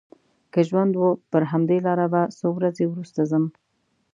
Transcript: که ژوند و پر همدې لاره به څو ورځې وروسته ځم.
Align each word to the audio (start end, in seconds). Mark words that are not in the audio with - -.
که 0.53 0.59
ژوند 0.69 0.93
و 0.97 1.05
پر 1.29 1.43
همدې 1.51 1.77
لاره 1.85 2.07
به 2.13 2.21
څو 2.37 2.47
ورځې 2.57 2.85
وروسته 2.87 3.21
ځم. 3.29 3.45